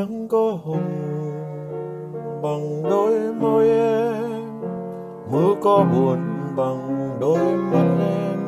[0.00, 0.90] nắng có hồng
[2.42, 4.60] bằng đôi môi em.
[5.32, 6.18] Mưa có buồn
[6.56, 8.38] bằng đôi mắt em.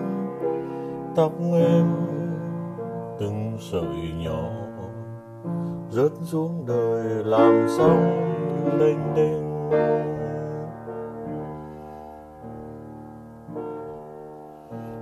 [1.16, 1.86] Tóc em
[3.20, 4.50] từng sợi nhỏ,
[5.90, 8.20] rớt xuống đời làm sóng
[8.78, 9.42] đênh đênh.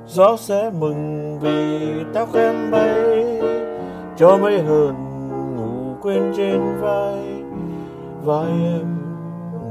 [0.07, 1.79] Gió sẽ mừng vì
[2.15, 3.41] tóc em bay,
[4.17, 5.10] cho mấy hờn
[6.03, 7.43] quên trên vai
[8.25, 8.87] vai em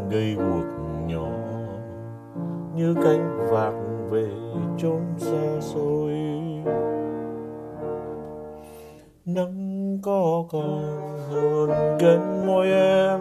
[0.09, 0.65] gây guộc
[1.07, 1.29] nhỏ,
[2.75, 3.73] như cánh vạc
[4.09, 4.27] về
[4.77, 6.13] chốn xa xôi.
[9.25, 10.83] Nắng có còn
[11.29, 13.19] hờn gần môi em,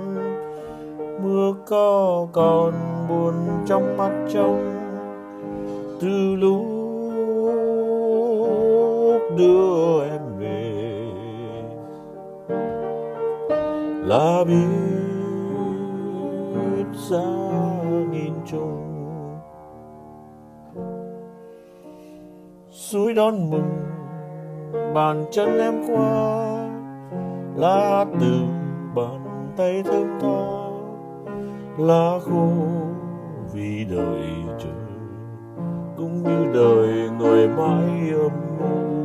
[1.22, 2.72] mưa có còn
[3.08, 3.34] buồn
[3.66, 4.74] trong mắt trông.
[6.00, 6.62] Từ lúc
[9.38, 10.27] đưa em
[14.08, 14.68] là biết
[17.10, 17.26] ra
[18.10, 18.84] nghìn trùng.
[22.70, 23.78] Suối đón mừng,
[24.94, 26.46] bàn chân em qua,
[27.56, 28.32] lá từ
[28.94, 30.70] bàn tay thơm tho.
[31.78, 32.48] Lá khô
[33.52, 34.26] vì đời
[34.58, 34.68] chờ
[35.96, 38.97] cũng như đời người mãi âm u.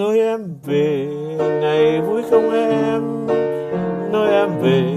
[0.00, 1.06] nơi em về,
[1.60, 3.26] ngày vui không em.
[4.12, 4.96] Nơi em về,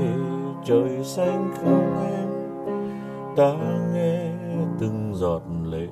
[0.66, 2.30] trời xanh không em.
[3.36, 3.54] Ta
[3.94, 4.32] nghe
[4.80, 5.42] từng giọt
[5.72, 5.88] lệ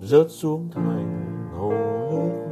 [0.00, 1.70] rớt xuống thành hồ
[2.10, 2.45] nước.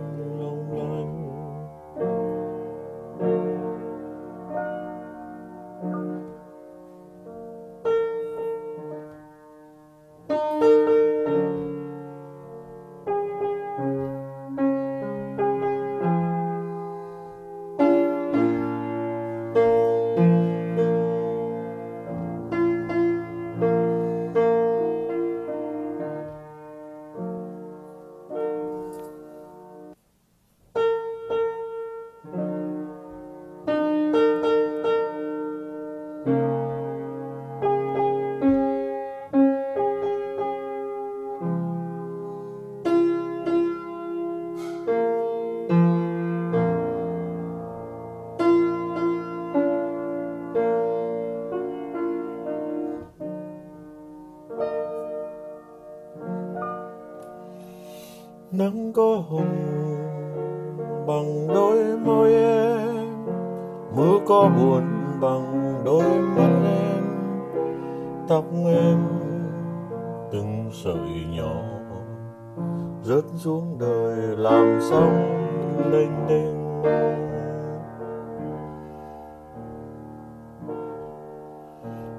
[58.59, 59.57] Nắng có hồng
[61.07, 63.27] bằng đôi môi em.
[63.97, 64.83] Mưa có buồn
[65.21, 67.05] bằng đôi mắt em.
[68.29, 68.99] Tóc em
[70.33, 71.63] từng sợi nhỏ,
[73.03, 75.29] rớt xuống đời làm sóng
[75.93, 76.55] đênh đênh.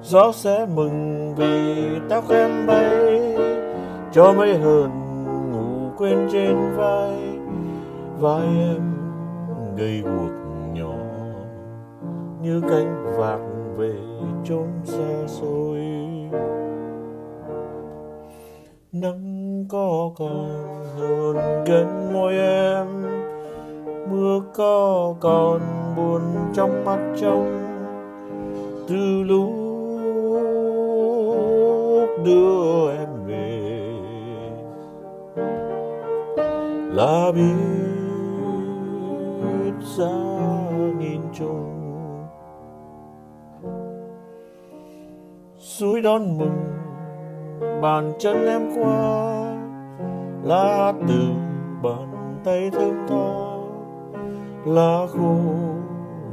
[0.01, 3.37] Gió sẽ mừng vì tóc em bay,
[4.11, 5.04] cho mấy hờn
[5.97, 7.39] quên trên vai
[8.19, 8.81] vai em
[9.77, 10.31] gây guộc
[10.73, 10.95] nhỏ.
[12.41, 13.39] Như cánh vạc
[13.77, 13.93] về
[14.43, 15.79] chốn xa xôi.
[18.91, 20.49] Nắng có còn
[20.97, 22.87] hờn gần môi em,
[24.11, 25.61] mưa có còn
[25.97, 26.21] buồn
[26.53, 27.61] trong mắt trông.
[28.89, 29.49] Từ lúc
[32.25, 33.74] đưa em về
[36.95, 37.55] là biết
[39.81, 40.11] xa
[40.99, 41.71] nghìn trùng
[45.57, 46.65] suối đón mừng,
[47.81, 49.55] bàn chân em qua,
[50.43, 51.19] lá từ
[51.83, 53.57] bàn tay thơm tho,
[54.65, 55.37] lá khô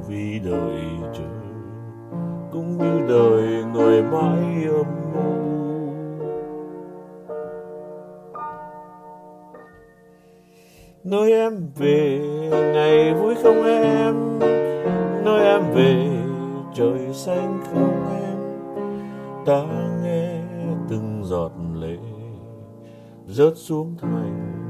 [0.08, 0.82] vì đời
[1.12, 1.24] chờ
[2.52, 5.51] cũng như đời người mãi âm mưu
[11.12, 12.20] nơi em về,
[12.50, 14.38] ngày vui không em.
[15.24, 16.08] Nơi em về,
[16.74, 18.38] trời xanh không em.
[19.46, 19.64] Ta
[20.02, 20.40] nghe
[20.88, 21.98] từng giọt lệ
[23.26, 24.61] rớt xuống thành